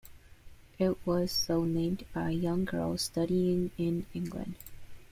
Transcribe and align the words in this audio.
It 0.79 0.97
was 1.05 1.31
so 1.31 1.63
named 1.63 2.05
by 2.11 2.29
a 2.31 2.33
young 2.33 2.65
girl 2.65 2.97
studying 2.97 3.69
in 3.77 4.07
England. 4.15 4.55